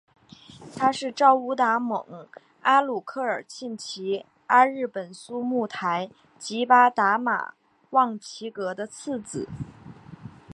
[0.75, 2.27] 他是昭乌达盟
[2.63, 7.53] 阿鲁科尔沁旗阿日本苏木台吉巴达玛
[7.91, 9.47] 旺其格的次子。